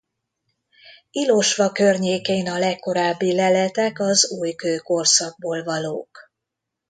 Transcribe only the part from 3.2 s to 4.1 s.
leletek